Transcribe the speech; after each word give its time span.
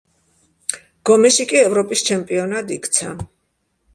გომეში 1.09 1.45
კი 1.51 1.59
ევროპის 1.65 2.03
ჩემპიონად 2.09 2.75
იქცა. 2.79 3.13